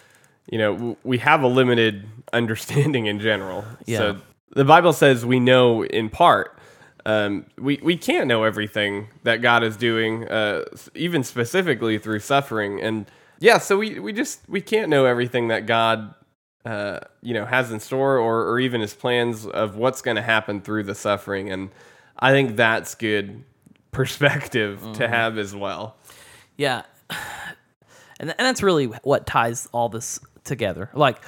[0.49, 3.65] you know, we have a limited understanding in general.
[3.85, 3.97] Yeah.
[3.97, 4.17] So
[4.51, 6.55] the Bible says we know in part.
[7.05, 12.81] Um, we we can't know everything that God is doing, uh, even specifically through suffering.
[12.81, 13.05] And
[13.39, 16.13] yeah, so we we just we can't know everything that God,
[16.65, 20.21] uh, you know, has in store, or or even His plans of what's going to
[20.21, 21.51] happen through the suffering.
[21.51, 21.69] And
[22.17, 23.43] I think that's good
[23.91, 25.95] perspective to have as well.
[26.57, 26.83] Yeah.
[28.21, 30.89] And, and that's really what ties all this together.
[30.93, 31.23] Like,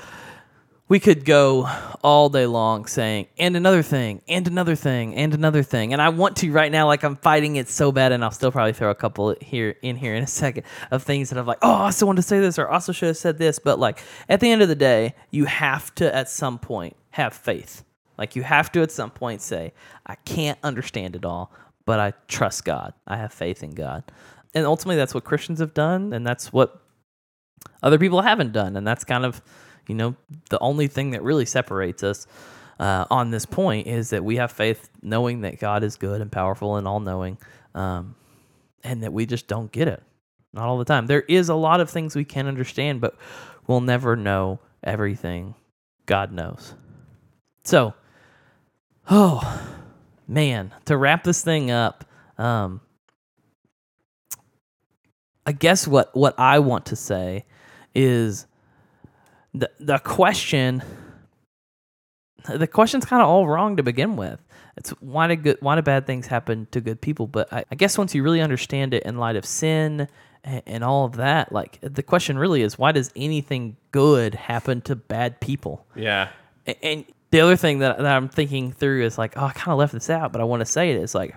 [0.91, 1.69] we could go
[2.03, 5.93] all day long saying, and another thing, and another thing, and another thing.
[5.93, 8.51] And I want to right now, like I'm fighting it so bad, and I'll still
[8.51, 11.59] probably throw a couple here in here in a second of things that I'm like,
[11.61, 13.57] oh, I also want to say this, or also should have said this.
[13.57, 17.33] But like at the end of the day, you have to at some point have
[17.33, 17.85] faith.
[18.17, 19.71] Like you have to at some point say,
[20.05, 21.53] I can't understand it all,
[21.85, 22.93] but I trust God.
[23.07, 24.03] I have faith in God.
[24.53, 26.81] And ultimately that's what Christians have done, and that's what
[27.81, 28.75] other people haven't done.
[28.75, 29.41] And that's kind of,
[29.87, 30.15] you know,
[30.49, 32.27] the only thing that really separates us
[32.79, 36.31] uh, on this point is that we have faith knowing that God is good and
[36.31, 37.37] powerful and all knowing,
[37.75, 38.15] um,
[38.83, 40.01] and that we just don't get it.
[40.53, 41.05] Not all the time.
[41.07, 43.15] There is a lot of things we can understand, but
[43.67, 45.55] we'll never know everything
[46.05, 46.73] God knows.
[47.63, 47.93] So,
[49.09, 49.61] oh
[50.27, 52.03] man, to wrap this thing up,
[52.37, 52.81] um,
[55.45, 57.45] I guess what what I want to say
[57.93, 58.45] is
[59.53, 60.81] the the question
[62.55, 64.39] the question's kind of all wrong to begin with.
[64.77, 67.27] It's why do good why do bad things happen to good people?
[67.27, 70.07] But I, I guess once you really understand it in light of sin
[70.43, 74.81] and, and all of that, like the question really is why does anything good happen
[74.81, 75.85] to bad people?
[75.95, 76.29] Yeah.
[76.65, 79.71] A- And the other thing that, that I'm thinking through is like, oh, I kind
[79.73, 81.35] of left this out, but I want to say it is like,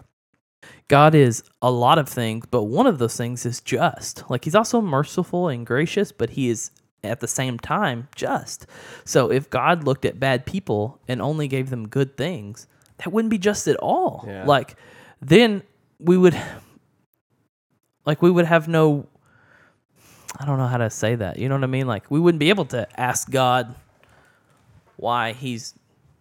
[0.89, 4.29] God is a lot of things, but one of those things is just.
[4.31, 6.71] Like, He's also merciful and gracious, but He is
[7.05, 8.67] at the same time just.
[9.05, 12.67] So, if God looked at bad people and only gave them good things,
[12.99, 14.25] that wouldn't be just at all.
[14.27, 14.45] Yeah.
[14.45, 14.77] Like,
[15.21, 15.63] then
[15.99, 16.41] we would,
[18.07, 19.07] like, we would have no,
[20.39, 21.39] I don't know how to say that.
[21.39, 21.87] You know what I mean?
[21.87, 23.75] Like, we wouldn't be able to ask God
[24.97, 25.75] why He's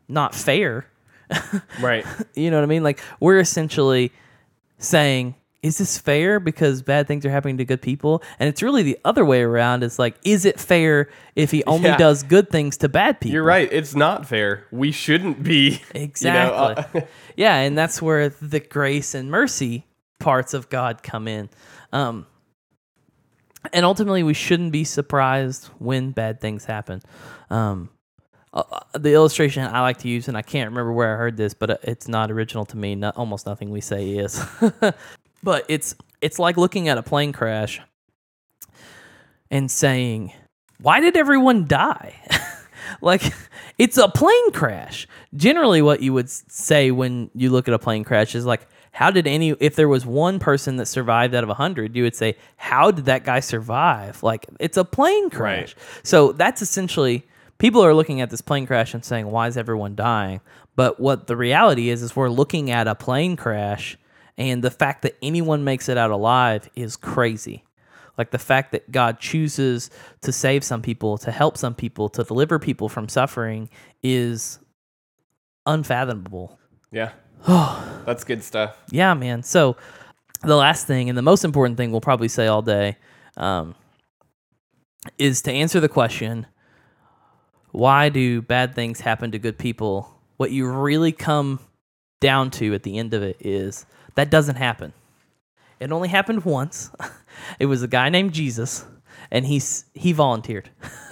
[0.07, 0.88] not fair.
[1.81, 2.05] Right.
[2.36, 2.84] You know what I mean?
[2.84, 4.11] Like we're essentially
[4.77, 8.22] saying, is this fair because bad things are happening to good people?
[8.38, 9.82] And it's really the other way around.
[9.82, 11.97] It's like, is it fair if he only Yeah.
[11.97, 13.34] does good things to bad people?
[13.34, 13.70] You're right.
[13.72, 14.66] It's not fair.
[14.72, 15.82] We shouldn't be.
[15.95, 16.84] Exactly.
[16.93, 17.07] You know, uh,
[17.38, 19.86] yeah, and that's where the grace and mercy
[20.20, 21.49] parts of God come in.
[21.91, 22.28] Um,
[23.72, 27.01] and ultimately, we shouldn't be surprised when bad things happen.
[27.49, 27.89] Um,
[28.53, 31.53] uh, the illustration I like to use, and I can't remember where I heard this,
[31.53, 32.95] but uh, it's not original to me.
[32.95, 34.43] Not, almost nothing we say is.
[35.43, 37.81] but it's it's like looking at a plane crash
[39.51, 40.33] and saying,
[40.79, 42.15] "Why did everyone die?"
[43.01, 43.33] like
[43.77, 45.07] it's a plane crash.
[45.35, 49.11] Generally, what you would say when you look at a plane crash is like, "How
[49.11, 49.51] did any?
[49.59, 52.91] If there was one person that survived out of a hundred, you would say, "How
[52.91, 55.75] did that guy survive?" Like it's a plane crash.
[56.03, 57.23] So that's essentially
[57.57, 60.41] people are looking at this plane crash and saying, "Why is everyone dying?"
[60.75, 63.97] But what the reality is is we're looking at a plane crash,
[64.38, 67.63] and the fact that anyone makes it out alive is crazy.
[68.17, 69.89] Like the fact that God chooses
[70.21, 73.69] to save some people, to help some people, to deliver people from suffering
[74.03, 74.59] is
[75.65, 76.59] unfathomable.
[76.91, 77.11] Yeah.
[77.47, 78.77] That's good stuff.
[78.91, 79.43] Yeah, man.
[79.43, 79.77] So
[80.41, 82.97] the last thing and the most important thing we'll probably say all day
[83.38, 83.75] um,
[85.17, 86.47] is to answer the question
[87.71, 90.21] why do bad things happen to good people?
[90.38, 91.59] What you really come
[92.21, 94.93] down to at the end of it is that doesn't happen.
[95.80, 96.91] It only happened once.
[97.59, 98.86] it was a guy named Jesus,
[99.32, 100.70] and he's he volunteered.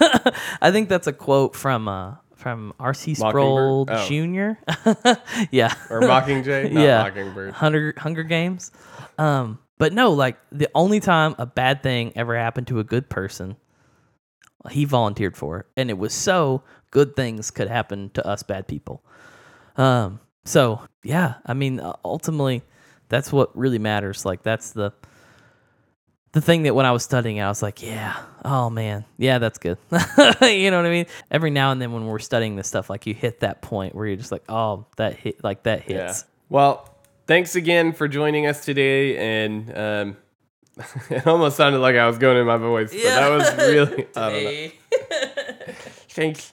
[0.60, 3.14] I think that's a quote from uh, from R.C.
[3.14, 4.56] Sproul Mockingbird?
[4.66, 5.10] Jr.
[5.50, 6.72] yeah, Or Mockingjay?
[6.72, 7.54] Not yeah, Mockingbird.
[7.54, 8.72] Hunger Hunger Games.
[9.18, 13.08] Um, but no, like the only time a bad thing ever happened to a good
[13.08, 13.56] person,
[14.70, 18.66] he volunteered for it, and it was so good things could happen to us bad
[18.68, 19.04] people.
[19.76, 22.62] Um, so yeah, I mean, ultimately,
[23.12, 24.24] that's what really matters.
[24.24, 24.92] Like that's the
[26.32, 29.58] the thing that when I was studying, I was like, yeah, oh man, yeah, that's
[29.58, 29.76] good.
[29.92, 31.06] you know what I mean?
[31.30, 34.06] Every now and then when we're studying this stuff, like you hit that point where
[34.06, 36.06] you're just like, oh, that hit, like that Yeah.
[36.06, 36.24] hits.
[36.48, 36.88] Well,
[37.26, 39.18] thanks again for joining us today.
[39.44, 40.16] And um,
[41.10, 44.06] it almost sounded like I was going in my voice, but that was really.
[44.16, 45.74] I don't know.
[46.08, 46.52] Thanks.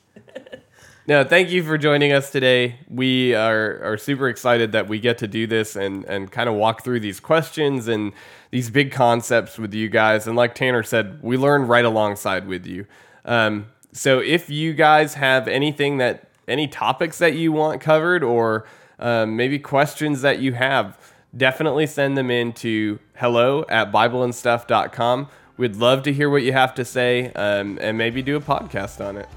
[1.09, 2.75] No, thank you for joining us today.
[2.87, 6.53] We are, are super excited that we get to do this and, and kind of
[6.53, 8.13] walk through these questions and
[8.51, 10.27] these big concepts with you guys.
[10.27, 12.85] And like Tanner said, we learn right alongside with you.
[13.25, 18.67] Um, so if you guys have anything that, any topics that you want covered or
[18.99, 20.95] um, maybe questions that you have,
[21.35, 25.27] definitely send them in to hello at bibleandstuff.com.
[25.57, 29.03] We'd love to hear what you have to say um, and maybe do a podcast
[29.03, 29.27] on it.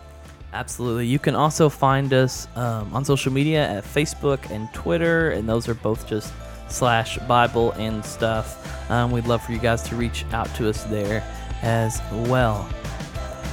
[0.52, 1.06] Absolutely.
[1.06, 5.68] You can also find us um, on social media at Facebook and Twitter, and those
[5.68, 6.32] are both just
[6.68, 8.90] slash Bible and stuff.
[8.90, 11.24] Um, we'd love for you guys to reach out to us there
[11.62, 12.68] as well.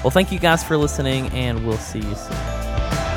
[0.04, 3.09] Well, thank you guys for listening, and we'll see you soon.